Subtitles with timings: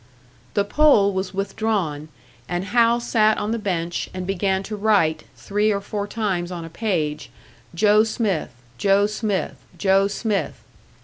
[0.55, 2.09] The pole was withdrawn,
[2.49, 6.65] and Hal sat on the bench, and began to write, three or four times on
[6.65, 7.29] a page,
[7.75, 10.63] "Joe Smith Joe Smith Joe Smith."